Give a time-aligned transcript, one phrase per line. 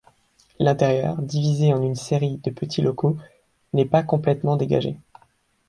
[0.57, 3.17] L’intérieur, divisé en une série de petits locaux,
[3.73, 4.97] n’est pas complétement dégagé.